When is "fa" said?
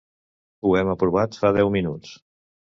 1.43-1.53